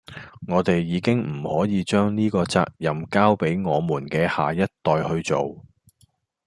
[0.47, 5.63] 我地已經唔可以將呢個責任交俾我們既下一代去做